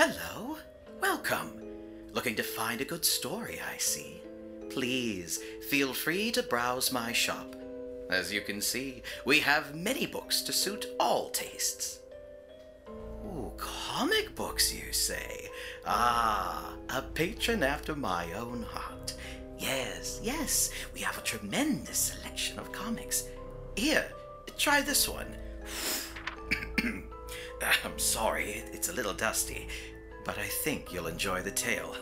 Hello. 0.00 0.56
Welcome. 1.00 1.60
Looking 2.12 2.36
to 2.36 2.44
find 2.44 2.80
a 2.80 2.84
good 2.84 3.04
story, 3.04 3.58
I 3.74 3.78
see. 3.78 4.22
Please 4.70 5.40
feel 5.68 5.92
free 5.92 6.30
to 6.30 6.42
browse 6.44 6.92
my 6.92 7.10
shop. 7.12 7.56
As 8.08 8.32
you 8.32 8.40
can 8.40 8.60
see, 8.60 9.02
we 9.24 9.40
have 9.40 9.74
many 9.74 10.06
books 10.06 10.40
to 10.42 10.52
suit 10.52 10.86
all 11.00 11.30
tastes. 11.30 11.98
Ooh, 12.88 13.50
comic 13.56 14.36
books, 14.36 14.72
you 14.72 14.92
say? 14.92 15.48
Ah, 15.84 16.74
a 16.90 17.02
patron 17.02 17.64
after 17.64 17.96
my 17.96 18.32
own 18.34 18.62
heart. 18.62 19.14
Yes, 19.58 20.20
yes, 20.22 20.70
we 20.94 21.00
have 21.00 21.18
a 21.18 21.22
tremendous 21.22 21.98
selection 21.98 22.60
of 22.60 22.70
comics. 22.70 23.24
Here, 23.74 24.06
try 24.56 24.80
this 24.80 25.08
one. 25.08 25.34
I'm 27.84 27.98
sorry, 27.98 28.62
it's 28.72 28.88
a 28.88 28.92
little 28.92 29.12
dusty, 29.14 29.68
but 30.24 30.38
I 30.38 30.46
think 30.46 30.92
you'll 30.92 31.06
enjoy 31.06 31.42
the 31.42 31.50
tale. 31.50 31.94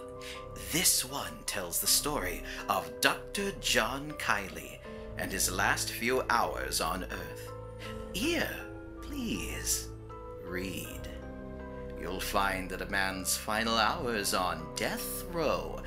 This 0.73 1.05
one 1.05 1.38
tells 1.46 1.80
the 1.80 1.87
story 1.87 2.42
of 2.69 2.91
Dr. 3.01 3.52
John 3.60 4.12
Kiley 4.19 4.79
and 5.19 5.30
his 5.30 5.51
last 5.51 5.91
few 5.91 6.23
hours 6.29 6.80
on 6.80 7.05
Earth. 7.05 7.52
Here, 8.12 8.51
please, 9.02 9.88
read. 10.45 11.09
You'll 12.01 12.20
find 12.20 12.68
that 12.70 12.82
a 12.82 12.91
man's 12.91 13.37
final 13.37 13.77
hours 13.77 14.34
on 14.34 14.66
death 14.77 15.24
row 15.32 15.80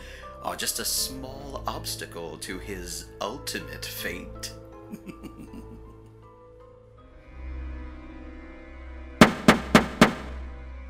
are 0.43 0.55
just 0.55 0.79
a 0.79 0.85
small 0.85 1.63
obstacle 1.67 2.37
to 2.39 2.57
his 2.59 3.05
ultimate 3.21 3.85
fate. 3.85 4.53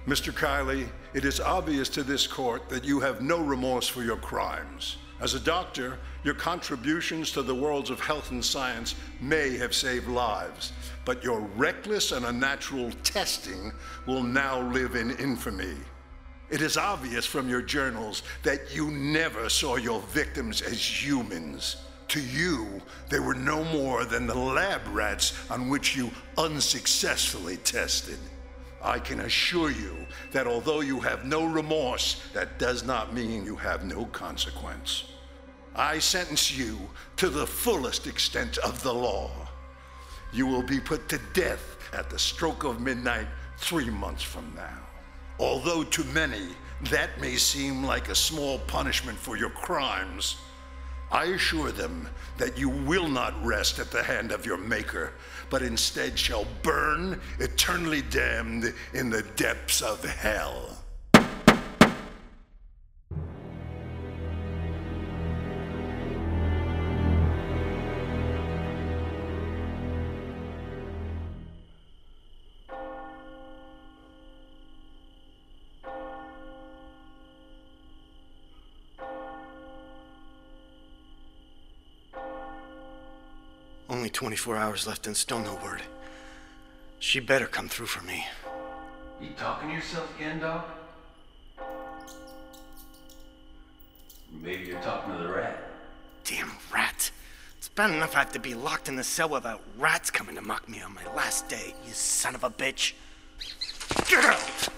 Mr. 0.09 0.33
Kiley, 0.33 0.89
it 1.13 1.23
is 1.23 1.39
obvious 1.39 1.87
to 1.87 2.01
this 2.01 2.25
court 2.25 2.67
that 2.67 2.83
you 2.83 2.99
have 2.99 3.21
no 3.21 3.37
remorse 3.37 3.87
for 3.87 4.01
your 4.01 4.17
crimes. 4.17 4.97
As 5.21 5.35
a 5.35 5.39
doctor, 5.39 5.99
your 6.23 6.33
contributions 6.33 7.31
to 7.33 7.43
the 7.43 7.53
worlds 7.53 7.91
of 7.91 7.99
health 7.99 8.31
and 8.31 8.43
science 8.43 8.95
may 9.21 9.55
have 9.57 9.75
saved 9.75 10.07
lives, 10.07 10.73
but 11.05 11.23
your 11.23 11.41
reckless 11.55 12.11
and 12.11 12.25
unnatural 12.25 12.89
testing 13.03 13.71
will 14.07 14.23
now 14.23 14.59
live 14.71 14.95
in 14.95 15.11
infamy. 15.17 15.75
It 16.49 16.63
is 16.63 16.75
obvious 16.75 17.27
from 17.27 17.47
your 17.47 17.61
journals 17.61 18.23
that 18.41 18.73
you 18.75 18.89
never 18.89 19.47
saw 19.47 19.75
your 19.75 20.01
victims 20.01 20.63
as 20.63 21.03
humans. 21.03 21.75
To 22.07 22.19
you, 22.19 22.81
they 23.09 23.19
were 23.19 23.35
no 23.35 23.63
more 23.65 24.05
than 24.05 24.25
the 24.25 24.33
lab 24.35 24.81
rats 24.87 25.39
on 25.51 25.69
which 25.69 25.95
you 25.95 26.09
unsuccessfully 26.35 27.57
tested. 27.57 28.17
I 28.81 28.99
can 28.99 29.21
assure 29.21 29.71
you 29.71 29.95
that 30.31 30.47
although 30.47 30.81
you 30.81 30.99
have 31.01 31.25
no 31.25 31.45
remorse, 31.45 32.21
that 32.33 32.59
does 32.59 32.83
not 32.83 33.13
mean 33.13 33.45
you 33.45 33.55
have 33.57 33.83
no 33.83 34.05
consequence. 34.05 35.05
I 35.75 35.99
sentence 35.99 36.51
you 36.51 36.79
to 37.17 37.29
the 37.29 37.45
fullest 37.45 38.07
extent 38.07 38.57
of 38.59 38.81
the 38.83 38.93
law. 38.93 39.31
You 40.31 40.47
will 40.47 40.63
be 40.63 40.79
put 40.79 41.09
to 41.09 41.19
death 41.33 41.77
at 41.93 42.09
the 42.09 42.19
stroke 42.19 42.63
of 42.63 42.81
midnight 42.81 43.27
three 43.57 43.89
months 43.89 44.23
from 44.23 44.51
now. 44.55 44.79
Although 45.39 45.83
to 45.83 46.03
many 46.05 46.49
that 46.89 47.19
may 47.19 47.35
seem 47.35 47.83
like 47.83 48.07
a 48.09 48.15
small 48.15 48.59
punishment 48.59 49.17
for 49.17 49.35
your 49.35 49.49
crimes, 49.49 50.37
I 51.11 51.25
assure 51.25 51.71
them 51.71 52.07
that 52.37 52.57
you 52.57 52.69
will 52.69 53.07
not 53.07 53.43
rest 53.45 53.79
at 53.79 53.91
the 53.91 54.03
hand 54.03 54.31
of 54.31 54.45
your 54.45 54.57
Maker, 54.57 55.13
but 55.49 55.61
instead 55.61 56.17
shall 56.17 56.45
burn 56.61 57.19
eternally 57.39 58.01
damned 58.01 58.73
in 58.93 59.09
the 59.09 59.23
depths 59.35 59.81
of 59.81 60.03
hell. 60.03 60.77
Only 84.09 84.17
24 84.17 84.57
hours 84.57 84.87
left 84.87 85.05
and 85.05 85.15
still 85.15 85.37
no 85.37 85.53
word. 85.63 85.83
She 86.97 87.19
better 87.19 87.45
come 87.45 87.69
through 87.69 87.85
for 87.85 88.03
me. 88.03 88.25
You 89.21 89.29
talking 89.37 89.69
to 89.69 89.75
yourself 89.75 90.11
again, 90.15 90.39
dog? 90.39 90.63
Maybe 94.31 94.63
you're 94.63 94.81
talking 94.81 95.15
to 95.15 95.19
the 95.19 95.31
rat. 95.31 95.61
Damn 96.23 96.53
rat. 96.73 97.11
It's 97.59 97.69
bad 97.69 97.91
enough 97.91 98.15
I 98.15 98.19
have 98.19 98.31
to 98.31 98.39
be 98.39 98.55
locked 98.55 98.89
in 98.89 98.95
the 98.95 99.03
cell 99.03 99.29
without 99.29 99.61
rats 99.77 100.09
coming 100.09 100.33
to 100.33 100.41
mock 100.41 100.67
me 100.67 100.81
on 100.81 100.95
my 100.95 101.05
last 101.13 101.47
day, 101.47 101.75
you 101.85 101.93
son 101.93 102.33
of 102.33 102.43
a 102.43 102.49
bitch. 102.49 102.93
Get 104.07 104.25
out! 104.25 104.69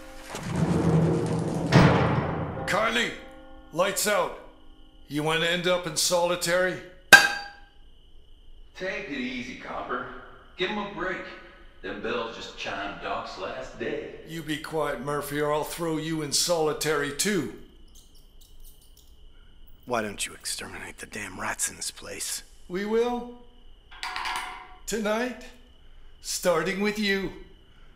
Carly, 2.67 3.11
lights 3.71 4.07
out. 4.07 4.39
You 5.07 5.23
want 5.23 5.39
to 5.39 5.49
end 5.49 5.67
up 5.67 5.87
in 5.87 5.95
solitary? 5.95 6.81
Take 8.77 9.09
it 9.09 9.17
easy, 9.17 9.55
Copper. 9.55 10.07
Give 10.57 10.69
him 10.69 10.77
a 10.77 10.93
break. 10.93 11.21
Them 11.81 12.01
bells 12.01 12.35
just 12.35 12.57
chimed 12.57 13.01
Doc's 13.01 13.37
last 13.39 13.79
day. 13.79 14.15
You 14.27 14.43
be 14.43 14.57
quiet, 14.57 15.01
Murphy, 15.01 15.41
or 15.41 15.51
I'll 15.51 15.63
throw 15.63 15.97
you 15.97 16.21
in 16.21 16.31
solitary 16.31 17.11
too. 17.11 17.55
Why 19.85 20.01
don't 20.03 20.25
you 20.25 20.33
exterminate 20.33 20.99
the 20.99 21.07
damn 21.07 21.39
rats 21.39 21.69
in 21.69 21.75
this 21.75 21.89
place? 21.89 22.43
We 22.67 22.85
will? 22.85 23.39
Tonight? 24.85 25.43
Starting 26.21 26.81
with 26.81 26.99
you. 26.99 27.31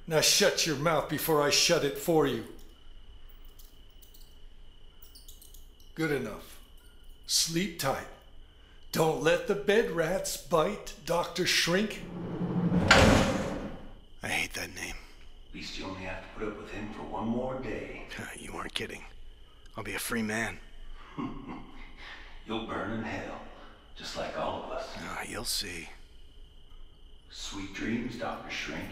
Now 0.07 0.21
shut 0.21 0.65
your 0.65 0.77
mouth 0.77 1.07
before 1.07 1.41
I 1.41 1.51
shut 1.51 1.83
it 1.83 1.97
for 1.97 2.25
you. 2.25 2.43
Good 5.93 6.11
enough. 6.11 6.59
Sleep 7.27 7.79
tight. 7.79 8.07
Don't 8.95 9.21
let 9.21 9.47
the 9.47 9.55
bed 9.55 9.91
rats 9.91 10.37
bite, 10.37 10.93
Dr. 11.05 11.45
Shrink. 11.45 12.01
I 14.23 14.29
hate 14.29 14.53
that 14.53 14.73
name. 14.73 14.95
At 15.49 15.55
least 15.55 15.77
you 15.77 15.83
only 15.83 16.03
have 16.03 16.21
to 16.21 16.27
put 16.39 16.47
up 16.47 16.57
with 16.57 16.71
him 16.71 16.93
for 16.93 17.01
one 17.01 17.27
more 17.27 17.59
day. 17.59 18.03
You 18.39 18.53
aren't 18.53 18.73
kidding. 18.73 19.03
I'll 19.75 19.83
be 19.83 19.95
a 19.95 19.99
free 19.99 20.21
man. 20.21 20.59
You'll 22.47 22.67
burn 22.67 22.91
in 22.91 23.03
hell, 23.03 23.41
just 23.97 24.15
like 24.15 24.39
all 24.39 24.63
of 24.63 24.71
us. 24.71 24.87
Ah, 24.97 25.23
you'll 25.27 25.43
see. 25.43 25.89
Sweet 27.29 27.73
dreams, 27.73 28.15
Dr. 28.15 28.49
Shrink. 28.49 28.91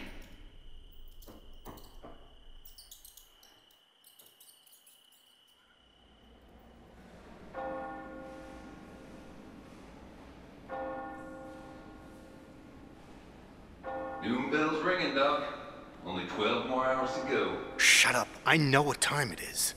I 18.53 18.57
know 18.57 18.83
what 18.83 19.01
time 19.01 19.31
it 19.31 19.39
is. 19.41 19.73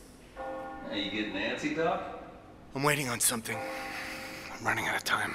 Are 0.91 0.97
you 0.98 1.10
getting 1.10 1.32
antsy, 1.32 1.75
Doc? 1.75 2.20
I'm 2.75 2.82
waiting 2.82 3.09
on 3.09 3.21
something. 3.21 3.56
I'm 3.56 4.66
running 4.66 4.86
out 4.86 4.97
of 4.97 5.03
time. 5.03 5.34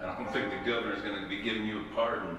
I 0.00 0.16
don't 0.16 0.32
think 0.32 0.50
the 0.50 0.68
governor's 0.68 1.00
gonna 1.00 1.28
be 1.28 1.42
giving 1.42 1.64
you 1.64 1.82
a 1.82 1.84
pardon. 1.94 2.36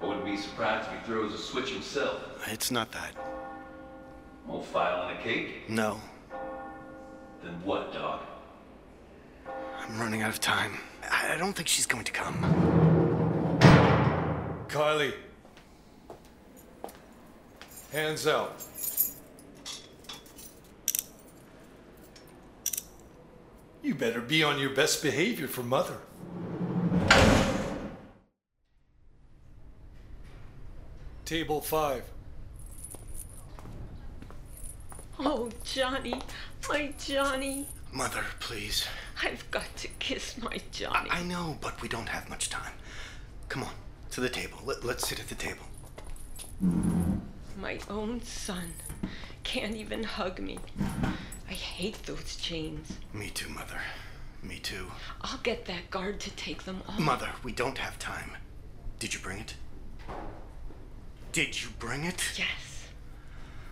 I 0.00 0.06
wouldn't 0.06 0.24
be 0.24 0.38
surprised 0.38 0.88
if 0.88 0.98
he 0.98 1.06
throws 1.06 1.34
a 1.34 1.36
switch 1.36 1.68
himself. 1.68 2.22
It's 2.46 2.70
not 2.70 2.90
that. 2.92 3.14
Won't 4.46 4.64
file 4.64 5.10
in 5.10 5.18
a 5.18 5.20
cake? 5.20 5.68
No. 5.68 6.00
Then 7.44 7.52
what, 7.64 7.92
Doc? 7.92 8.24
I'm 9.78 10.00
running 10.00 10.22
out 10.22 10.30
of 10.30 10.40
time. 10.40 10.78
I 11.02 11.34
I 11.34 11.36
don't 11.36 11.52
think 11.52 11.68
she's 11.68 11.84
going 11.84 12.04
to 12.04 12.12
come. 12.12 12.36
Kiley. 14.68 15.12
Hands 17.92 18.26
out. 18.26 18.62
You 23.86 23.94
better 23.94 24.20
be 24.20 24.42
on 24.42 24.58
your 24.58 24.70
best 24.70 25.00
behavior 25.00 25.46
for 25.46 25.62
Mother. 25.62 25.98
Table 31.24 31.60
five. 31.60 32.02
Oh, 35.20 35.50
Johnny, 35.62 36.20
my 36.68 36.92
Johnny. 36.98 37.68
Mother, 37.92 38.24
please. 38.40 38.88
I've 39.22 39.48
got 39.52 39.76
to 39.76 39.88
kiss 40.00 40.36
my 40.36 40.60
Johnny. 40.72 41.08
I 41.08 41.22
know, 41.22 41.56
but 41.60 41.80
we 41.80 41.86
don't 41.86 42.08
have 42.08 42.28
much 42.28 42.50
time. 42.50 42.72
Come 43.48 43.62
on, 43.62 43.72
to 44.10 44.20
the 44.20 44.28
table. 44.28 44.58
Let, 44.64 44.82
let's 44.84 45.08
sit 45.08 45.20
at 45.20 45.28
the 45.28 45.36
table. 45.36 46.95
My 47.56 47.78
own 47.88 48.20
son 48.22 48.74
can't 49.42 49.74
even 49.74 50.02
hug 50.02 50.38
me. 50.38 50.58
I 51.48 51.52
hate 51.52 52.02
those 52.04 52.36
chains. 52.36 52.92
Me 53.14 53.30
too, 53.30 53.48
Mother. 53.48 53.80
Me 54.42 54.58
too. 54.58 54.90
I'll 55.22 55.38
get 55.38 55.64
that 55.66 55.90
guard 55.90 56.20
to 56.20 56.30
take 56.30 56.64
them 56.64 56.82
off. 56.88 56.98
Mother, 56.98 57.30
we 57.42 57.52
don't 57.52 57.78
have 57.78 57.98
time. 57.98 58.32
Did 58.98 59.14
you 59.14 59.20
bring 59.20 59.38
it? 59.38 59.54
Did 61.32 61.62
you 61.62 61.68
bring 61.78 62.04
it? 62.04 62.22
Yes. 62.36 62.88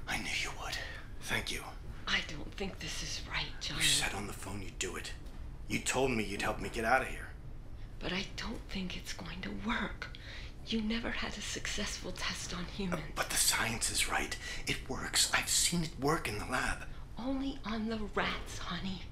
I 0.08 0.16
knew 0.18 0.30
you 0.42 0.50
would. 0.62 0.76
Thank 1.22 1.52
you. 1.52 1.62
I 2.06 2.20
don't 2.28 2.52
think 2.54 2.78
this 2.78 3.02
is 3.02 3.20
right, 3.30 3.46
Johnny. 3.60 3.80
You 3.80 3.86
said 3.86 4.14
on 4.14 4.26
the 4.26 4.32
phone 4.32 4.62
you'd 4.62 4.78
do 4.78 4.96
it. 4.96 5.12
You 5.68 5.78
told 5.78 6.10
me 6.10 6.24
you'd 6.24 6.42
help 6.42 6.60
me 6.60 6.68
get 6.68 6.84
out 6.84 7.02
of 7.02 7.08
here. 7.08 7.28
But 7.98 8.12
I 8.12 8.26
don't 8.36 8.60
think 8.68 8.96
it's 8.96 9.12
going 9.12 9.40
to 9.42 9.50
work. 9.66 10.08
You 10.66 10.80
never 10.80 11.10
had 11.10 11.36
a 11.36 11.40
successful 11.42 12.12
test 12.12 12.54
on 12.54 12.60
uh, 12.64 12.66
humans. 12.76 13.02
But 13.14 13.30
the 13.30 13.36
science 13.36 13.90
is 13.90 14.08
right. 14.10 14.36
It 14.66 14.88
works. 14.88 15.30
I've 15.34 15.48
seen 15.48 15.82
it 15.84 15.90
work 16.00 16.28
in 16.28 16.38
the 16.38 16.46
lab. 16.46 16.84
Only 17.18 17.58
on 17.64 17.88
the 17.88 17.98
rats, 18.14 18.58
honey. 18.58 19.02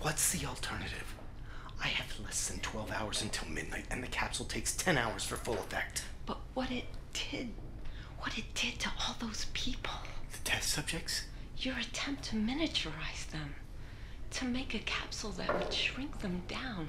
What's 0.00 0.32
the 0.32 0.46
alternative? 0.46 1.14
I 1.82 1.88
have 1.88 2.18
less 2.20 2.48
than 2.48 2.60
12 2.60 2.90
hours 2.92 3.22
until 3.22 3.48
midnight, 3.48 3.84
and 3.90 4.02
the 4.02 4.06
capsule 4.08 4.46
takes 4.46 4.74
10 4.74 4.96
hours 4.96 5.24
for 5.24 5.36
full 5.36 5.54
effect. 5.54 6.04
But 6.24 6.38
what 6.54 6.70
it 6.70 6.86
did, 7.12 7.50
what 8.18 8.38
it 8.38 8.54
did 8.54 8.78
to 8.80 8.90
all 9.00 9.16
those 9.20 9.46
people, 9.52 9.92
The 10.32 10.38
test 10.38 10.70
subjects? 10.70 11.24
your 11.58 11.76
attempt 11.78 12.22
to 12.24 12.36
miniaturize 12.36 13.26
them, 13.30 13.54
to 14.30 14.44
make 14.46 14.74
a 14.74 14.78
capsule 14.80 15.30
that 15.32 15.52
would 15.58 15.72
shrink 15.72 16.20
them 16.20 16.42
down, 16.48 16.88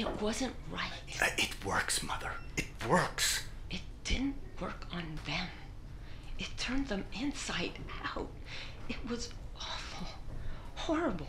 it 0.00 0.20
wasn't 0.22 0.54
right. 0.72 0.90
Uh, 1.20 1.26
it 1.36 1.64
works, 1.64 2.02
Mother. 2.02 2.32
It 2.56 2.66
works. 2.88 3.42
It 3.70 3.80
didn't 4.04 4.36
work 4.60 4.86
on 4.92 5.04
them. 5.26 5.48
It 6.38 6.48
turned 6.56 6.88
them 6.88 7.04
inside 7.12 7.78
out. 8.16 8.30
It 8.88 8.96
was 9.08 9.28
awful, 9.56 10.06
horrible. 10.74 11.28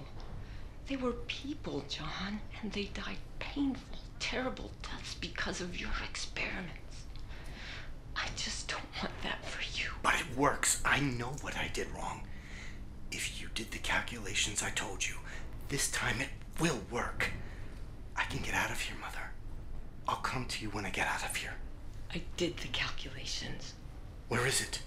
They 0.87 0.95
were 0.95 1.11
people, 1.27 1.83
John, 1.89 2.39
and 2.61 2.71
they 2.71 2.85
died 2.85 3.17
painful, 3.39 3.99
terrible 4.19 4.71
deaths 4.81 5.15
because 5.15 5.61
of 5.61 5.79
your 5.79 5.91
experiments. 6.09 7.05
I 8.15 8.27
just 8.35 8.69
don't 8.69 8.81
want 9.01 9.13
that 9.23 9.45
for 9.45 9.61
you. 9.79 9.89
But 10.01 10.15
it 10.15 10.37
works. 10.37 10.81
I 10.85 10.99
know 10.99 11.33
what 11.41 11.57
I 11.57 11.69
did 11.73 11.87
wrong. 11.95 12.21
If 13.11 13.41
you 13.41 13.49
did 13.53 13.71
the 13.71 13.77
calculations 13.79 14.63
I 14.63 14.69
told 14.69 15.05
you, 15.07 15.15
this 15.69 15.89
time 15.91 16.21
it 16.21 16.29
will 16.59 16.79
work. 16.89 17.31
I 18.15 18.23
can 18.25 18.41
get 18.41 18.53
out 18.53 18.71
of 18.71 18.79
here, 18.79 18.95
Mother. 18.99 19.31
I'll 20.07 20.17
come 20.17 20.45
to 20.45 20.63
you 20.63 20.69
when 20.71 20.85
I 20.85 20.89
get 20.89 21.07
out 21.07 21.23
of 21.23 21.35
here. 21.35 21.53
I 22.13 22.21
did 22.37 22.57
the 22.57 22.67
calculations. 22.69 23.73
Where 24.27 24.45
is 24.45 24.61
it? 24.61 24.81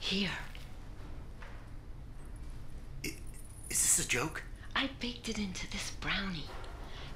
Here, 0.00 0.30
I- 3.04 3.08
Is 3.70 3.82
this 3.82 3.98
a 4.04 4.08
joke? 4.08 4.42
I 4.74 4.90
baked 5.00 5.28
it 5.28 5.38
into 5.38 5.68
this 5.70 5.90
brownie. 6.00 6.48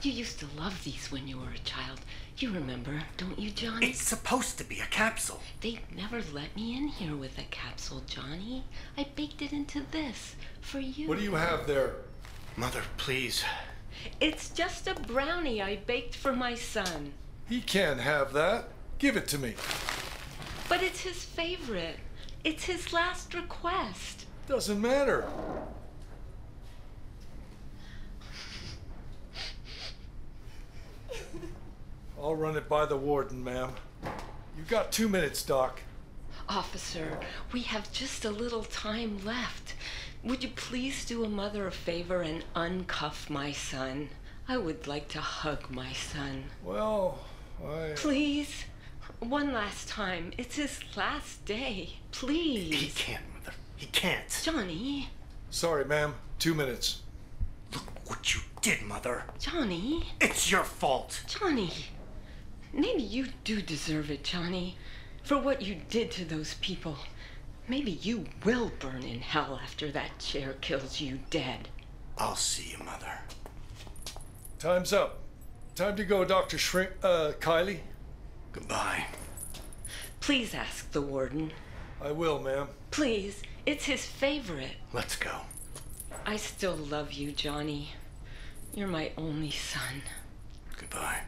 You 0.03 0.13
used 0.13 0.39
to 0.41 0.47
love 0.57 0.83
these 0.83 1.13
when 1.13 1.29
you 1.29 1.37
were 1.39 1.51
a 1.55 1.59
child. 1.59 2.01
You 2.39 2.51
remember, 2.53 3.03
don't 3.19 3.39
you, 3.39 3.51
Johnny? 3.51 3.91
It's 3.91 4.01
supposed 4.01 4.57
to 4.59 4.65
be 4.65 4.81
a 4.81 4.87
capsule. 4.87 5.41
They 5.61 5.81
never 5.95 6.23
let 6.33 6.57
me 6.57 6.75
in 6.75 6.89
here 6.89 7.15
with 7.15 7.37
a 7.39 7.43
capsule, 7.51 8.03
Johnny. 8.07 8.65
I 8.97 9.07
baked 9.15 9.43
it 9.43 9.53
into 9.53 9.83
this 9.91 10.37
for 10.63 10.81
you. 10.81 11.07
What 11.07 11.19
do 11.19 11.25
you 11.25 11.35
have 11.35 11.67
there? 11.67 11.97
Mother, 12.57 12.83
please. 12.97 13.45
It's 14.21 14.51
just 14.51 14.87
a 14.87 14.95
brownie 14.95 15.63
I 15.63 15.77
baked 15.77 16.15
for 16.15 16.33
my 16.33 16.55
son. 16.55 17.13
He 17.49 17.61
can't 17.61 18.01
have 18.01 18.33
that. 18.33 18.69
Give 18.99 19.17
it 19.17 19.29
to 19.29 19.39
me. 19.39 19.55
But 20.69 20.83
it's 20.83 21.01
his 21.01 21.25
favorite. 21.25 21.97
It's 22.45 22.65
his 22.65 22.93
last 22.93 23.35
request. 23.35 24.27
Doesn't 24.47 24.81
matter. 24.81 25.25
I'll 32.21 32.37
run 32.37 32.57
it 32.57 32.69
by 32.69 32.85
the 32.87 32.97
warden, 32.97 33.43
ma'am. 33.43 33.71
You've 34.57 34.69
got 34.69 34.93
two 34.93 35.09
minutes, 35.09 35.43
Doc. 35.43 35.81
Officer, 36.49 37.19
we 37.53 37.63
have 37.63 37.91
just 37.93 38.25
a 38.25 38.31
little 38.31 38.65
time 38.65 39.25
left. 39.25 39.75
Would 40.23 40.43
you 40.43 40.51
please 40.51 41.07
do 41.07 41.25
a 41.25 41.29
mother 41.29 41.67
a 41.67 41.73
favor 41.73 42.21
and 42.21 42.45
uncuff 42.55 43.31
my 43.31 43.53
son? 43.53 44.11
I 44.47 44.59
would 44.59 44.87
like 44.87 45.09
to 45.09 45.21
hug 45.21 45.71
my 45.71 45.93
son. 45.93 46.45
Well, 46.63 47.19
I. 47.65 47.93
Please? 47.97 48.65
One 49.21 49.53
last 49.53 49.89
time. 49.89 50.33
It's 50.37 50.57
his 50.57 50.81
last 50.95 51.45
day. 51.47 51.95
Please. 52.13 52.75
He 52.75 52.89
can't, 52.89 53.25
Mother. 53.35 53.57
He 53.77 53.87
can't. 53.87 54.41
Johnny. 54.43 55.09
Sorry, 55.51 55.87
ma'am. 55.87 56.15
Two 56.39 56.55
minutes. 56.55 57.01
Look 57.73 57.85
what 58.07 58.35
you 58.35 58.41
did, 58.61 58.83
Mother. 58.83 59.25
Johnny. 59.39 60.05
It's 60.21 60.51
your 60.51 60.65
fault. 60.65 61.23
Johnny. 61.27 61.73
Maybe 62.75 63.03
you 63.03 63.29
do 63.45 63.63
deserve 63.63 64.11
it, 64.11 64.25
Johnny. 64.25 64.77
For 65.23 65.39
what 65.39 65.63
you 65.63 65.77
did 65.89 66.11
to 66.13 66.25
those 66.27 66.55
people. 66.55 66.99
Maybe 67.71 67.93
you 67.93 68.25
will 68.45 68.73
burn 68.81 69.05
in 69.05 69.21
hell 69.21 69.61
after 69.63 69.93
that 69.93 70.19
chair 70.19 70.55
kills 70.61 71.01
you 71.01 71.21
dead. 71.31 71.69
I'll 72.19 72.35
see 72.35 72.73
you, 72.73 72.85
Mother. 72.85 73.21
Time's 74.59 74.93
up. 74.93 75.21
Time 75.77 75.95
to 75.95 76.05
go, 76.05 76.25
Dr. 76.25 76.59
Shrink. 76.59 76.91
Uh, 77.01 77.31
Kiley. 77.39 77.79
Goodbye. 78.51 79.07
Please 80.19 80.53
ask 80.53 80.91
the 80.91 81.01
warden. 81.01 81.53
I 82.03 82.11
will, 82.11 82.41
ma'am. 82.41 82.67
Please. 82.91 83.41
It's 83.65 83.85
his 83.85 84.05
favorite. 84.05 84.75
Let's 84.93 85.15
go. 85.15 85.31
I 86.27 86.39
still 86.39 86.75
love 86.75 87.13
you, 87.13 87.31
Johnny. 87.31 87.91
You're 88.75 88.89
my 88.89 89.13
only 89.17 89.53
son. 89.53 90.03
Goodbye. 90.77 91.21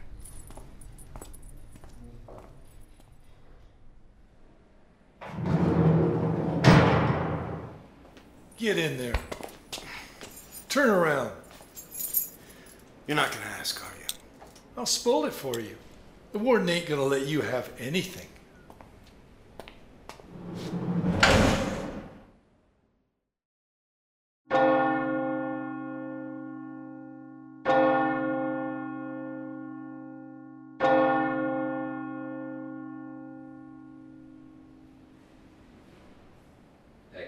Get 8.63 8.77
in 8.77 8.97
there. 8.97 9.15
Turn 10.69 10.89
around. 10.89 11.31
You're 13.07 13.17
not 13.17 13.29
gonna 13.29 13.43
ask, 13.59 13.83
are 13.83 13.97
you? 13.99 14.05
I'll 14.77 14.85
spoil 14.85 15.25
it 15.25 15.33
for 15.33 15.59
you. 15.59 15.75
The 16.31 16.39
warden 16.39 16.69
ain't 16.69 16.85
gonna 16.85 17.03
let 17.03 17.27
you 17.27 17.41
have 17.41 17.69
anything. 17.77 18.29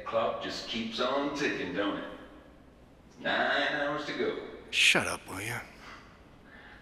That 0.06 0.12
clock 0.12 0.44
just 0.44 0.68
keeps 0.68 1.00
on 1.00 1.36
ticking, 1.36 1.74
don't 1.74 1.98
it? 1.98 2.04
Nine 3.22 3.82
hours 3.82 4.06
to 4.06 4.14
go. 4.14 4.38
Shut 4.70 5.08
up, 5.08 5.20
will 5.28 5.42
you? 5.42 5.54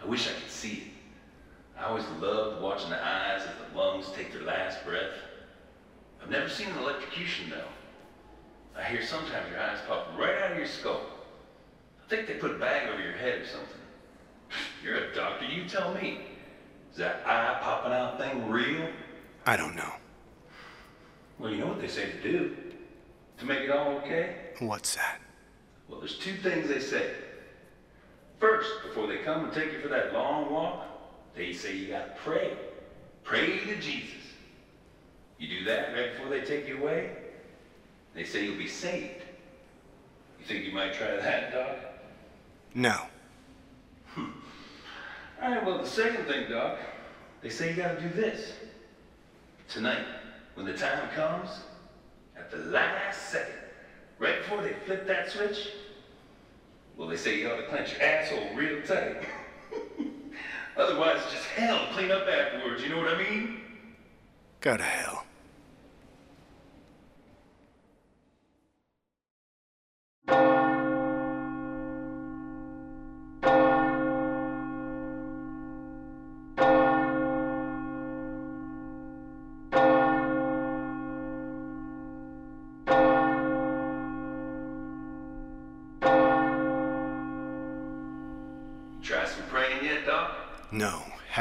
I 0.01 0.05
wish 0.05 0.27
I 0.27 0.33
could 0.33 0.51
see 0.51 0.73
it. 0.73 1.79
I 1.79 1.85
always 1.85 2.03
loved 2.19 2.61
watching 2.61 2.89
the 2.89 3.01
eyes 3.01 3.41
as 3.43 3.71
the 3.71 3.77
lungs 3.77 4.11
take 4.13 4.33
their 4.33 4.41
last 4.41 4.83
breath. 4.85 5.13
I've 6.21 6.29
never 6.29 6.49
seen 6.49 6.67
an 6.67 6.77
electrocution 6.79 7.49
though. 7.49 8.79
I 8.79 8.83
hear 8.83 9.01
sometimes 9.05 9.49
your 9.49 9.59
eyes 9.59 9.79
pop 9.87 10.07
right 10.17 10.41
out 10.41 10.51
of 10.51 10.57
your 10.57 10.67
skull. 10.67 11.01
I 12.05 12.09
think 12.09 12.27
they 12.27 12.33
put 12.33 12.51
a 12.51 12.59
bag 12.59 12.89
over 12.89 13.01
your 13.01 13.13
head 13.13 13.41
or 13.41 13.45
something. 13.45 13.79
You're 14.83 14.97
a 14.97 15.15
doctor, 15.15 15.45
you 15.45 15.67
tell 15.69 15.93
me. 15.93 16.19
Is 16.91 16.97
that 16.97 17.25
eye 17.25 17.59
popping 17.61 17.93
out 17.93 18.19
thing 18.19 18.49
real? 18.49 18.89
I 19.45 19.55
don't 19.55 19.75
know. 19.75 19.93
Well, 21.39 21.51
you 21.51 21.57
know 21.59 21.67
what 21.67 21.79
they 21.79 21.87
say 21.87 22.11
to 22.11 22.21
do. 22.21 22.55
To 23.39 23.45
make 23.45 23.59
it 23.59 23.71
all 23.71 23.93
okay? 23.97 24.35
What's 24.59 24.95
that? 24.95 25.19
Well, 25.87 25.99
there's 25.99 26.17
two 26.17 26.35
things 26.37 26.69
they 26.69 26.79
say. 26.79 27.11
First, 28.39 28.69
before 28.83 29.07
they 29.07 29.17
come 29.17 29.45
and 29.45 29.53
take 29.53 29.71
you 29.73 29.79
for 29.79 29.87
that 29.89 30.13
long 30.13 30.51
walk, 30.51 30.85
they 31.35 31.53
say 31.53 31.75
you 31.75 31.87
gotta 31.87 32.13
pray. 32.23 32.53
Pray 33.23 33.59
to 33.59 33.75
Jesus. 33.77 34.09
You 35.39 35.59
do 35.59 35.65
that 35.65 35.93
right 35.93 36.13
before 36.13 36.29
they 36.29 36.41
take 36.41 36.67
you 36.67 36.77
away, 36.77 37.11
they 38.13 38.23
say 38.23 38.45
you'll 38.45 38.57
be 38.57 38.67
saved. 38.67 39.23
You 40.39 40.45
think 40.45 40.65
you 40.65 40.73
might 40.73 40.93
try 40.93 41.15
that, 41.15 41.51
Doc? 41.51 41.77
No. 42.75 42.97
Hmm. 44.13 44.25
All 45.41 45.51
right, 45.51 45.65
well, 45.65 45.79
the 45.79 45.87
second 45.87 46.25
thing, 46.25 46.49
Doc, 46.49 46.77
they 47.41 47.49
say 47.49 47.71
you 47.71 47.75
gotta 47.75 47.99
do 47.99 48.09
this. 48.09 48.53
Tonight, 49.67 50.05
when 50.55 50.65
the 50.65 50.73
time 50.73 51.09
comes, 51.15 51.49
at 52.43 52.51
the 52.51 52.71
last 52.71 53.29
second, 53.29 53.55
right 54.19 54.39
before 54.39 54.61
they 54.61 54.73
flip 54.85 55.07
that 55.07 55.31
switch, 55.31 55.69
well, 56.97 57.07
they 57.07 57.17
say 57.17 57.39
you 57.39 57.49
ought 57.49 57.57
to 57.57 57.67
clench 57.67 57.93
your 57.93 58.01
asshole 58.03 58.53
real 58.55 58.81
tight. 58.83 59.25
Otherwise, 60.77 61.21
just 61.31 61.45
hell 61.45 61.87
clean 61.93 62.11
up 62.11 62.27
afterwards, 62.27 62.83
you 62.83 62.89
know 62.89 62.97
what 62.97 63.13
I 63.13 63.17
mean? 63.17 63.61
Go 64.61 64.75
to 64.77 64.83
hell. 64.83 65.25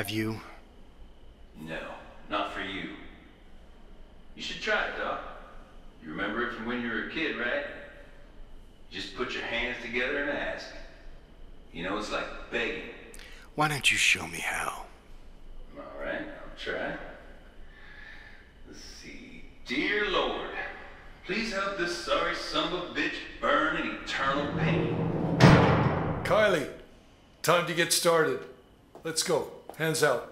Have 0.03 0.11
you? 0.11 0.41
No, 1.65 1.79
not 2.29 2.53
for 2.53 2.61
you. 2.61 2.89
You 4.35 4.43
should 4.43 4.61
try 4.61 4.87
it, 4.87 4.99
Doc. 4.99 5.21
You 6.03 6.11
remember 6.11 6.43
it 6.49 6.55
from 6.55 6.67
when 6.67 6.83
you 6.83 6.89
were 6.89 7.05
a 7.05 7.11
kid, 7.11 7.39
right? 7.39 7.67
Just 8.91 9.15
put 9.15 9.33
your 9.33 9.45
hands 9.45 9.77
together 9.81 10.25
and 10.25 10.31
ask. 10.37 10.67
You 11.73 11.85
know, 11.85 11.99
it's 11.99 12.11
like 12.11 12.25
begging. 12.51 12.89
Why 13.55 13.69
don't 13.69 13.93
you 13.93 13.97
show 13.97 14.27
me 14.27 14.41
how? 14.41 14.87
All 15.79 16.05
right, 16.05 16.23
I'll 16.23 16.59
try. 16.59 16.97
Let's 18.67 18.83
see. 18.83 19.45
Dear 19.67 20.11
Lord, 20.11 20.51
please 21.27 21.53
help 21.53 21.79
this 21.79 21.97
sorry 21.97 22.35
son 22.35 22.73
of 22.73 22.91
a 22.91 22.93
bitch 22.93 23.15
burn 23.41 23.77
in 23.77 23.87
eternal 24.03 24.53
pain. 24.59 24.97
Kiley, 26.25 26.69
time 27.43 27.69
to 27.69 27.73
get 27.73 27.93
started. 27.93 28.41
Let's 29.05 29.23
go. 29.23 29.62
Hands 29.79 30.03
out. 30.05 30.29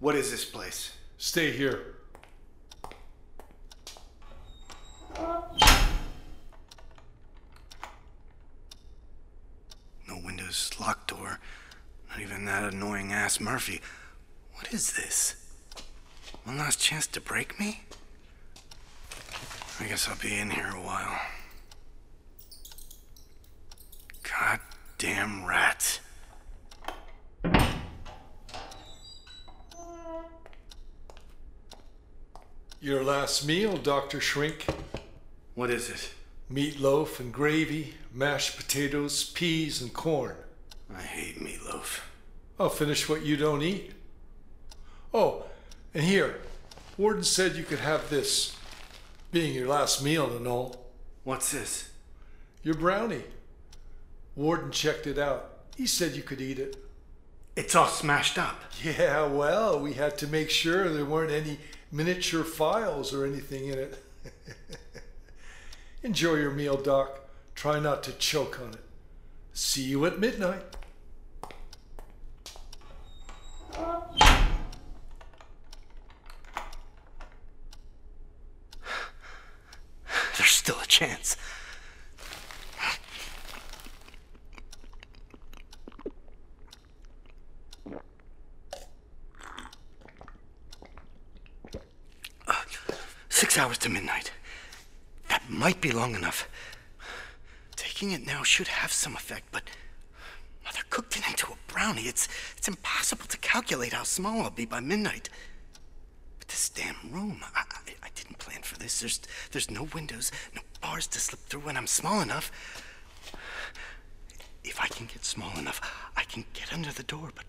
What 0.00 0.16
is 0.16 0.32
this 0.32 0.44
place? 0.44 0.92
Stay 1.16 1.52
here. 1.52 1.94
No 10.08 10.20
windows, 10.24 10.72
locked 10.80 11.08
door. 11.08 11.38
Not 12.10 12.20
even 12.20 12.44
that 12.46 12.74
annoying 12.74 13.12
ass 13.12 13.38
Murphy. 13.38 13.80
What 14.72 14.80
is 14.80 14.92
this? 14.94 15.34
One 16.44 16.56
last 16.56 16.80
chance 16.80 17.06
to 17.08 17.20
break 17.20 17.60
me? 17.60 17.82
I 19.78 19.84
guess 19.84 20.08
I'll 20.08 20.16
be 20.16 20.38
in 20.38 20.48
here 20.48 20.70
a 20.74 20.80
while. 20.80 21.20
God 24.22 24.60
damn 24.96 25.44
rats. 25.44 26.00
Your 32.80 33.04
last 33.04 33.46
meal, 33.46 33.76
Dr. 33.76 34.22
Shrink. 34.22 34.64
What 35.54 35.68
is 35.68 35.90
it? 35.90 36.14
Meatloaf 36.50 37.20
and 37.20 37.30
gravy, 37.30 37.92
mashed 38.10 38.56
potatoes, 38.56 39.22
peas, 39.22 39.82
and 39.82 39.92
corn. 39.92 40.36
I 40.90 41.02
hate 41.02 41.40
meatloaf. 41.40 42.00
I'll 42.58 42.70
finish 42.70 43.06
what 43.06 43.20
you 43.20 43.36
don't 43.36 43.60
eat. 43.60 43.92
Oh, 45.14 45.44
and 45.92 46.04
here, 46.04 46.40
Warden 46.96 47.24
said 47.24 47.56
you 47.56 47.64
could 47.64 47.80
have 47.80 48.08
this, 48.08 48.56
being 49.30 49.54
your 49.54 49.68
last 49.68 50.02
meal 50.02 50.34
and 50.34 50.46
all. 50.46 50.86
What's 51.24 51.52
this? 51.52 51.90
Your 52.62 52.74
brownie. 52.74 53.24
Warden 54.34 54.70
checked 54.70 55.06
it 55.06 55.18
out. 55.18 55.50
He 55.76 55.86
said 55.86 56.12
you 56.12 56.22
could 56.22 56.40
eat 56.40 56.58
it. 56.58 56.76
It's 57.54 57.74
all 57.74 57.88
smashed 57.88 58.38
up. 58.38 58.60
Yeah, 58.82 59.26
well, 59.26 59.78
we 59.78 59.92
had 59.92 60.16
to 60.18 60.26
make 60.26 60.50
sure 60.50 60.88
there 60.88 61.04
weren't 61.04 61.30
any 61.30 61.58
miniature 61.92 62.42
files 62.42 63.12
or 63.12 63.26
anything 63.26 63.68
in 63.68 63.78
it. 63.78 64.04
Enjoy 66.02 66.34
your 66.34 66.50
meal, 66.50 66.76
Doc. 66.76 67.20
Try 67.54 67.78
not 67.78 68.02
to 68.04 68.12
choke 68.12 68.58
on 68.60 68.70
it. 68.70 68.80
See 69.52 69.82
you 69.82 70.04
at 70.06 70.18
midnight. 70.18 70.62
Still 80.62 80.78
a 80.80 80.86
chance. 80.86 81.36
Uh, 92.46 92.52
Six 93.28 93.58
hours 93.58 93.76
to 93.78 93.88
midnight. 93.88 94.30
That 95.28 95.42
might 95.48 95.80
be 95.80 95.90
long 95.90 96.14
enough. 96.14 96.48
Taking 97.74 98.12
it 98.12 98.24
now 98.24 98.44
should 98.44 98.68
have 98.68 98.92
some 98.92 99.16
effect, 99.16 99.46
but 99.50 99.64
Mother 100.64 100.78
cooked 100.90 101.16
it 101.16 101.26
into 101.28 101.48
a 101.50 101.56
brownie. 101.66 102.02
It's 102.02 102.28
it's 102.56 102.68
impossible 102.68 103.26
to 103.26 103.38
calculate 103.38 103.94
how 103.94 104.04
small 104.04 104.42
I'll 104.42 104.50
be 104.50 104.64
by 104.64 104.78
midnight. 104.78 105.28
But 106.38 106.46
this 106.46 106.68
damn 106.68 107.10
room, 107.10 107.40
I, 107.56 107.61
There's 108.82 109.20
there's 109.50 109.70
no 109.70 109.84
windows, 109.94 110.32
no 110.54 110.62
bars 110.80 111.06
to 111.08 111.20
slip 111.20 111.40
through, 111.40 111.68
and 111.68 111.78
I'm 111.78 111.86
small 111.86 112.20
enough. 112.20 112.50
If 114.64 114.80
I 114.80 114.86
can 114.88 115.06
get 115.06 115.24
small 115.24 115.56
enough, 115.58 115.80
I 116.16 116.24
can 116.24 116.44
get 116.52 116.72
under 116.72 116.92
the 116.92 117.02
door, 117.02 117.30
but 117.34 117.44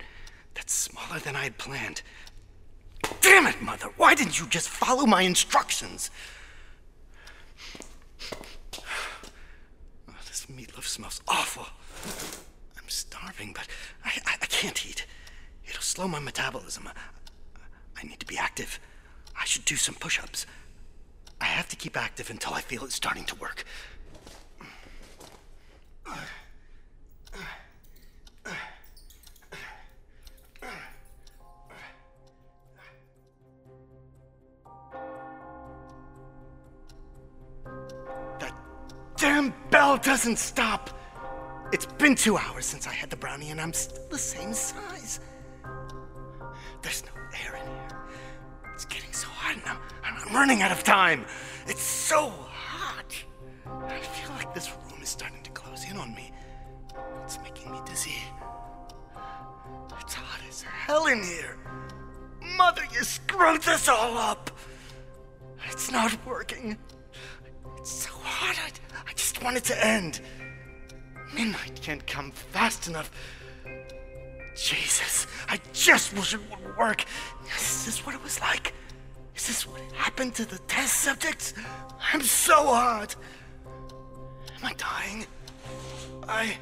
that's 0.54 0.72
smaller 0.72 1.20
than 1.20 1.36
I 1.36 1.44
had 1.44 1.58
planned. 1.58 2.02
Damn 3.20 3.46
it, 3.46 3.60
Mother! 3.60 3.88
Why 3.96 4.14
didn't 4.14 4.40
you 4.40 4.46
just 4.46 4.68
follow 4.68 5.06
my 5.06 5.22
instructions? 5.22 6.10
Oh, 10.08 10.16
this 10.26 10.46
meatloaf 10.46 10.84
smells 10.84 11.20
awful. 11.28 11.66
I'm 12.76 12.88
starving, 12.88 13.52
but 13.52 13.66
I, 14.04 14.10
I, 14.26 14.36
I 14.42 14.46
can't 14.46 14.86
eat. 14.86 15.06
It'll 15.68 15.82
slow 15.82 16.08
my 16.08 16.20
metabolism. 16.20 16.88
I, 16.88 16.92
I 18.00 18.04
need 18.04 18.20
to 18.20 18.26
be 18.26 18.38
active. 18.38 18.80
I 19.38 19.44
should 19.44 19.64
do 19.64 19.76
some 19.76 19.94
push 19.94 20.18
ups. 20.18 20.46
I 21.44 21.48
have 21.48 21.68
to 21.68 21.76
keep 21.76 21.94
active 21.98 22.30
until 22.30 22.54
I 22.54 22.62
feel 22.62 22.84
it 22.84 22.92
starting 22.92 23.26
to 23.26 23.34
work. 23.36 23.64
That 38.40 38.54
damn 39.18 39.52
bell 39.70 39.98
doesn't 39.98 40.38
stop. 40.38 40.88
It's 41.74 41.84
been 41.84 42.14
two 42.14 42.38
hours 42.38 42.64
since 42.64 42.86
I 42.86 42.94
had 42.94 43.10
the 43.10 43.16
brownie, 43.16 43.50
and 43.50 43.60
I'm 43.60 43.74
still 43.74 44.08
the 44.10 44.16
same 44.16 44.54
size. 44.54 45.20
There's 46.80 47.04
no 47.04 47.12
air 47.44 47.56
in 47.56 47.66
here. 47.66 47.98
It's 48.72 48.86
getting 48.86 49.12
so 49.12 49.28
hot, 49.28 49.56
and 49.56 49.62
I'm, 49.66 49.78
I'm, 50.04 50.28
I'm 50.28 50.34
running 50.34 50.62
out 50.62 50.72
of 50.72 50.82
time. 50.82 51.26
It's 51.66 51.82
so 51.82 52.30
hot. 52.30 53.14
I 53.88 53.98
feel 53.98 54.30
like 54.36 54.54
this 54.54 54.70
room 54.70 55.02
is 55.02 55.08
starting 55.08 55.42
to 55.42 55.50
close 55.50 55.88
in 55.90 55.96
on 55.96 56.14
me. 56.14 56.30
It's 57.24 57.38
making 57.42 57.72
me 57.72 57.78
dizzy. 57.86 58.16
It's 60.00 60.14
hot 60.14 60.40
as 60.48 60.62
hell 60.62 61.06
in 61.06 61.22
here. 61.22 61.56
Mother, 62.56 62.82
you 62.92 63.02
screwed 63.02 63.62
this 63.62 63.88
all 63.88 64.18
up. 64.18 64.50
It's 65.70 65.90
not 65.90 66.14
working. 66.26 66.76
It's 67.78 67.90
so 67.90 68.10
hot. 68.22 68.56
I, 68.58 69.10
I 69.10 69.12
just 69.14 69.42
want 69.42 69.56
it 69.56 69.64
to 69.64 69.86
end. 69.86 70.20
Midnight 71.34 71.80
can't 71.80 72.06
come 72.06 72.30
fast 72.30 72.86
enough. 72.86 73.10
Jesus, 74.54 75.26
I 75.48 75.58
just 75.72 76.12
wish 76.14 76.34
it 76.34 76.40
would 76.50 76.76
work. 76.76 77.04
This 77.44 77.88
is 77.88 78.06
what 78.06 78.14
it 78.14 78.22
was 78.22 78.40
like? 78.40 78.74
Is 79.44 79.48
this 79.48 79.66
what 79.68 79.82
happened 79.92 80.34
to 80.36 80.46
the 80.46 80.56
test 80.60 81.00
subjects? 81.02 81.52
I'm 82.14 82.22
so 82.22 82.54
hot. 82.64 83.14
Am 84.56 84.64
I 84.64 84.72
dying? 84.72 85.26
I. 86.26 86.56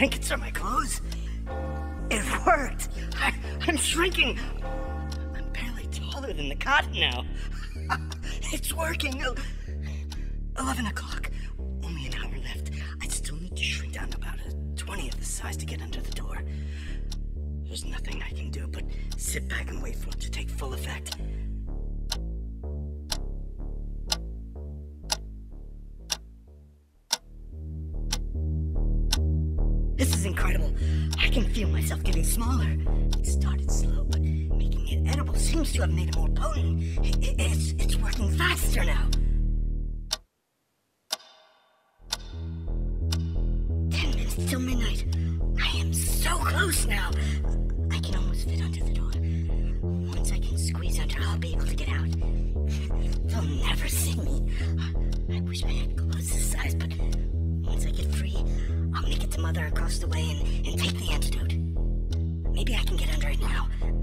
blankets 0.00 0.32
are 0.32 0.38
my 0.38 0.50
clothes. 0.52 1.02
It 2.10 2.46
worked. 2.46 2.88
I, 3.16 3.34
I'm 3.68 3.76
shrinking. 3.76 4.38
I'm 5.36 5.52
barely 5.52 5.86
taller 5.88 6.32
than 6.32 6.48
the 6.48 6.54
cotton 6.54 6.94
now. 6.94 7.26
it's 8.50 8.72
working. 8.72 9.22
Eleven 10.58 10.86
o'clock. 10.86 11.30
Only 11.84 12.06
an 12.06 12.14
hour 12.14 12.32
left. 12.42 12.70
I 13.02 13.08
still 13.08 13.36
need 13.36 13.54
to 13.54 13.62
shrink 13.62 13.92
down 13.92 14.10
about 14.14 14.36
a 14.38 14.54
20 14.74 14.74
plenty 14.86 15.08
of 15.10 15.18
the 15.18 15.24
size 15.26 15.58
to 15.58 15.66
get 15.66 15.82
under 15.82 16.00
the 16.00 16.12
door. 16.12 16.42
There's 17.64 17.84
nothing 17.84 18.22
I 18.22 18.30
can 18.30 18.50
do 18.50 18.66
but 18.68 18.84
sit 19.18 19.48
back 19.50 19.68
and 19.68 19.82
wait 19.82 19.96
for 19.96 20.08
it 20.08 20.20
to 20.20 20.30
take 20.30 20.48
full 20.48 20.72
effect. 20.72 21.18
I 31.30 31.32
can 31.32 31.44
feel 31.54 31.68
myself 31.68 32.02
getting 32.02 32.24
smaller. 32.24 32.66
It 33.16 33.24
started 33.24 33.70
slow, 33.70 34.02
but 34.02 34.20
making 34.20 34.88
it 34.88 35.08
edible 35.12 35.36
seems 35.36 35.72
to 35.74 35.82
have 35.82 35.92
made 35.92 36.08
it 36.08 36.16
more 36.16 36.28
potent. 36.30 36.82
I- 36.98 37.06
I- 37.06 37.34
It's, 37.38 37.70
it's 37.78 37.94
working 37.98 38.32
faster 38.36 38.82
now. 38.82 39.06
Ten 43.92 44.10
minutes 44.10 44.34
till 44.48 44.58
midnight. 44.58 45.04
I 45.62 45.68
am 45.78 45.92
so 45.94 46.30
close 46.38 46.84
now. 46.86 47.12
Maybe 62.60 62.76
I 62.76 62.82
can 62.82 62.98
get 62.98 63.08
under 63.14 63.30
it 63.30 63.40
now. 63.40 63.99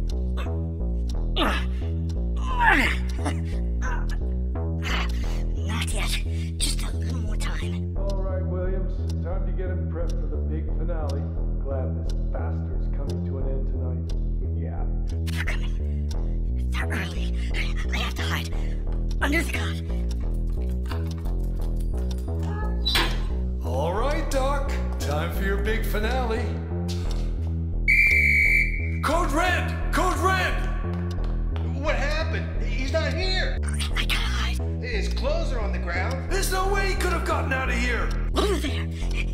Clothes 35.18 35.52
are 35.52 35.60
on 35.60 35.72
the 35.72 35.80
ground. 35.80 36.32
There's 36.32 36.52
no 36.52 36.72
way 36.72 36.90
he 36.90 36.96
could 36.96 37.12
have 37.12 37.26
gotten 37.26 37.52
out 37.52 37.70
of 37.70 37.76
here. 37.76 38.08
Over 38.36 38.56
there. 38.56 38.84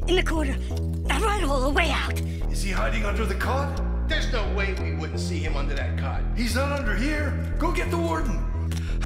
In 0.07 0.15
the 0.15 0.23
corner. 0.23 0.57
That 1.07 1.21
right 1.21 1.43
hole, 1.43 1.59
the 1.59 1.69
way 1.69 1.91
out. 1.91 2.17
Is 2.49 2.63
he 2.63 2.71
hiding 2.71 3.03
under 3.03 3.25
the 3.25 3.35
cot? 3.35 3.83
There's 4.07 4.31
no 4.31 4.49
way 4.53 4.73
we 4.81 4.95
wouldn't 4.95 5.19
see 5.19 5.39
him 5.39 5.57
under 5.57 5.75
that 5.75 5.97
cot. 5.97 6.21
He's 6.37 6.55
not 6.55 6.71
under 6.71 6.95
here. 6.95 7.53
Go 7.59 7.73
get 7.73 7.91
the 7.91 7.97
warden. 7.97 8.39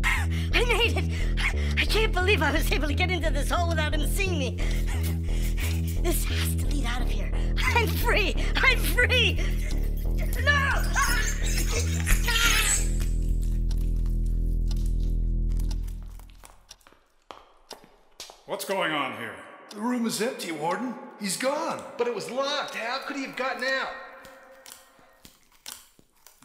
I 0.03 0.27
made 0.53 0.97
it. 0.97 1.11
I 1.79 1.85
can't 1.85 2.13
believe 2.13 2.43
I 2.43 2.51
was 2.51 2.71
able 2.71 2.87
to 2.87 2.93
get 2.93 3.09
into 3.09 3.31
this 3.31 3.49
hole 3.49 3.69
without 3.69 3.95
him 3.95 4.05
seeing 4.07 4.37
me. 4.37 4.57
This 6.03 6.25
has 6.25 6.55
to 6.57 6.67
lead 6.67 6.85
out 6.85 7.01
of 7.01 7.09
here. 7.09 7.31
I'm 7.57 7.87
free. 7.87 8.35
I'm 8.55 8.77
free. 8.77 9.39
No! 10.43 10.83
What's 18.47 18.63
going 18.63 18.93
on 18.93 19.17
here? 19.17 19.35
The 19.71 19.81
room 19.81 20.05
is 20.05 20.21
empty, 20.21 20.53
warden. 20.53 20.95
He's 21.19 21.35
gone. 21.35 21.83
But 21.97 22.07
it 22.07 22.15
was 22.15 22.31
locked. 22.31 22.75
How 22.75 22.99
could 23.05 23.17
he 23.17 23.25
have 23.25 23.35
gotten 23.35 23.65
out? 23.65 23.89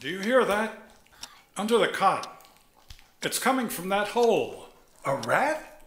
Do 0.00 0.08
you 0.08 0.18
hear 0.18 0.44
that? 0.44 0.82
Under 1.56 1.78
the 1.78 1.86
cot. 1.86 2.44
It's 3.22 3.38
coming 3.38 3.68
from 3.68 3.88
that 3.90 4.08
hole. 4.08 4.66
A 5.06 5.14
rat? 5.14 5.84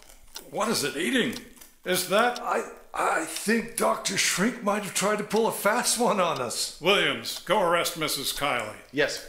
What 0.51 0.69
is 0.69 0.86
it 0.86 0.95
eating? 0.95 1.36
Is 1.84 2.08
that. 2.08 2.39
I 2.41 2.63
I 2.93 3.25
think 3.25 3.75
Dr. 3.75 4.17
Shrink 4.17 4.63
might 4.63 4.84
have 4.84 4.93
tried 4.93 5.17
to 5.17 5.25
pull 5.25 5.47
a 5.47 5.51
fast 5.51 5.99
one 5.99 6.21
on 6.21 6.39
us. 6.39 6.80
Williams, 6.80 7.39
go 7.39 7.62
arrest 7.62 7.99
Mrs. 7.99 8.34
Kiley. 8.34 8.78
Yes. 8.93 9.28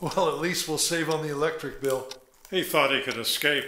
Well, 0.00 0.28
at 0.28 0.38
least 0.38 0.68
we'll 0.68 0.78
save 0.78 1.10
on 1.10 1.22
the 1.22 1.32
electric 1.32 1.82
bill. 1.82 2.08
He 2.48 2.62
thought 2.62 2.92
he 2.92 3.02
could 3.02 3.18
escape, 3.18 3.64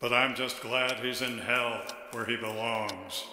but 0.00 0.12
I'm 0.12 0.34
just 0.34 0.60
glad 0.60 1.00
he's 1.00 1.22
in 1.22 1.38
hell 1.38 1.82
where 2.12 2.24
he 2.24 2.36
belongs. 2.36 3.24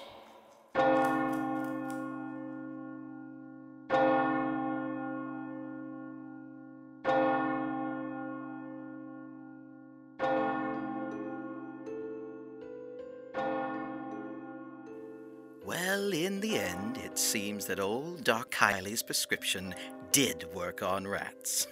Well, 15.64 16.14
in 16.14 16.40
the 16.40 16.58
end, 16.58 16.98
it 16.98 17.18
seems 17.18 17.66
that 17.66 17.80
old 17.80 18.24
Doc 18.24 18.52
Kiley's 18.52 19.04
prescription 19.04 19.76
did 20.12 20.46
work 20.54 20.82
on 20.82 21.08
rats. 21.08 21.68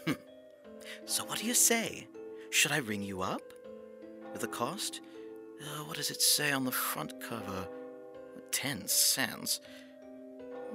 so, 1.06 1.26
what 1.26 1.40
do 1.40 1.46
you 1.46 1.54
say? 1.54 2.08
Should 2.52 2.72
I 2.72 2.78
ring 2.78 3.02
you 3.02 3.22
up? 3.22 3.53
The 4.40 4.48
cost? 4.48 5.02
Uh, 5.62 5.84
what 5.86 5.96
does 5.96 6.12
it 6.12 6.22
say 6.22 6.52
on 6.52 6.66
the 6.66 6.72
front 6.72 7.22
cover? 7.22 7.68
Ten 8.52 8.88
cents. 8.88 9.62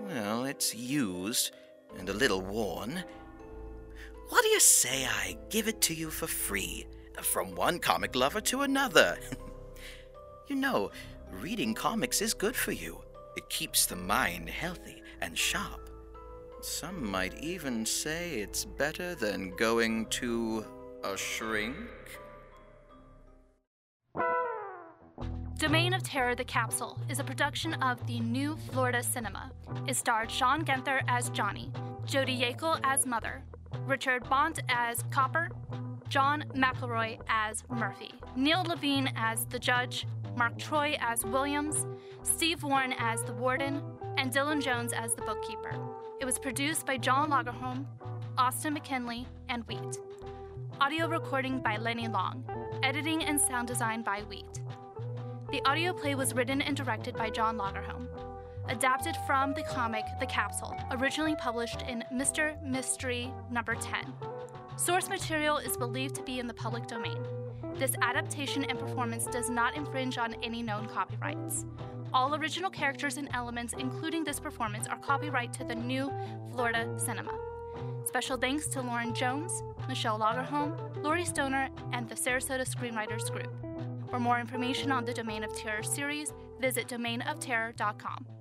Well, 0.07 0.45
it's 0.45 0.75
used 0.75 1.51
and 1.99 2.09
a 2.09 2.13
little 2.13 2.41
worn. 2.41 3.03
What 4.29 4.43
do 4.43 4.49
you 4.49 4.61
say 4.61 5.07
I 5.07 5.37
give 5.51 5.69
it 5.69 5.81
to 5.83 5.95
you 5.95 6.11
for 6.11 6.27
free? 6.27 6.87
From 7.21 7.55
one 7.55 7.79
comic 7.79 8.15
lover 8.15 8.41
to 8.43 8.63
another. 8.63 9.19
you 10.49 10.57
know, 10.57 10.91
reading 11.33 11.75
comics 11.75 12.23
is 12.23 12.35
good 12.35 12.55
for 12.55 12.73
you. 12.73 13.01
It 13.37 13.49
keeps 13.49 13.87
the 13.87 13.97
mind 13.97 14.49
healthy 14.49 15.03
and 15.21 15.37
sharp. 15.37 15.91
Some 16.61 17.09
might 17.11 17.39
even 17.43 17.85
say 17.85 18.41
it's 18.41 18.65
better 18.65 19.15
than 19.15 19.57
going 19.57 20.07
to 20.07 20.65
a 21.05 21.17
shrink. 21.17 21.77
Domain 25.59 25.93
of 25.93 26.05
Terror 26.05 26.37
The 26.37 26.45
Capsule 26.45 26.97
is 27.11 27.19
a 27.19 27.25
production 27.25 27.75
of 27.83 28.07
the 28.07 28.21
New 28.21 28.57
Florida 28.71 29.03
Cinema. 29.03 29.51
It 29.89 29.97
starred 29.97 30.31
Shawn 30.31 30.65
Genther 30.65 31.03
as 31.09 31.31
Johnny, 31.31 31.73
Jodie 32.07 32.41
Yeakel 32.41 32.79
as 32.85 33.05
Mother, 33.05 33.43
Richard 33.85 34.23
Bonte 34.31 34.61
as 34.69 35.03
Copper, 35.11 35.49
John 36.09 36.45
McElroy 36.55 37.19
as 37.29 37.65
Murphy, 37.69 38.15
Neil 38.37 38.63
Levine 38.63 39.13
as 39.17 39.47
the 39.47 39.59
Judge, 39.59 40.07
Mark 40.37 40.57
Troy 40.59 40.97
as 41.01 41.25
Williams, 41.25 41.87
Steve 42.23 42.63
Warren 42.63 42.95
as 42.97 43.25
the 43.25 43.33
Warden, 43.33 43.83
and 44.17 44.33
Dylan 44.33 44.63
Jones 44.63 44.93
as 44.93 45.15
the 45.15 45.23
Bookkeeper. 45.23 45.75
It 46.21 46.25
was 46.25 46.39
produced 46.39 46.87
by 46.87 46.99
John 46.99 47.31
Lagerholm, 47.33 47.85
Austin 48.39 48.75
McKinley, 48.75 49.27
and 49.49 49.65
Wheat. 49.65 49.99
Audio 50.81 51.09
recording 51.09 51.59
by 51.59 51.79
Lenny 51.79 52.07
Long. 52.07 52.45
Editing 52.85 53.25
and 53.25 53.41
sound 53.41 53.67
design 53.67 54.03
by 54.03 54.21
Wheat. 54.21 54.61
The 55.51 55.65
audio 55.65 55.95
play 55.95 56.15
was 56.15 56.35
written 56.35 56.61
and 56.61 56.77
directed 56.77 57.17
by 57.17 57.31
John 57.31 57.57
Lagerholm. 57.57 58.07
Adapted 58.69 59.17
from 59.27 59.55
the 59.55 59.63
comic 59.63 60.05
The 60.21 60.27
Capsule, 60.27 60.77
originally 60.91 61.35
published 61.37 61.81
in 61.89 62.05
Mr. 62.13 62.63
Mystery 62.63 63.33
number 63.51 63.75
10. 63.75 64.13
Source 64.77 65.09
material 65.09 65.57
is 65.57 65.75
believed 65.75 66.15
to 66.17 66.23
be 66.23 66.39
in 66.39 66.47
the 66.47 66.53
public 66.53 66.87
domain. 66.87 67.17
This 67.77 67.95
adaptation 68.03 68.65
and 68.65 68.79
performance 68.79 69.25
does 69.25 69.49
not 69.49 69.75
infringe 69.75 70.19
on 70.19 70.35
any 70.43 70.63
known 70.63 70.87
copyrights. 70.87 71.65
All 72.13 72.35
original 72.35 72.69
characters 72.69 73.17
and 73.17 73.31
elements, 73.33 73.73
including 73.79 74.25
this 74.25 74.39
performance, 74.39 74.87
are 74.87 74.99
copyright 74.99 75.55
to 75.55 75.65
the 75.65 75.75
New 75.75 76.13
Florida 76.53 76.93
Cinema. 76.99 77.33
Special 78.05 78.37
thanks 78.37 78.67
to 78.69 78.83
Lauren 78.83 79.15
Jones, 79.15 79.63
Michelle 79.89 80.19
Lagerholm, 80.19 81.03
Laurie 81.03 81.25
Stoner, 81.25 81.71
and 81.93 82.07
the 82.07 82.15
Sarasota 82.15 82.69
Screenwriters 82.69 83.31
Group. 83.31 83.68
For 84.11 84.19
more 84.19 84.41
information 84.41 84.91
on 84.91 85.05
the 85.05 85.13
Domain 85.13 85.45
of 85.45 85.55
Terror 85.55 85.83
series, 85.83 86.33
visit 86.61 86.89
domainofterror.com. 86.89 88.38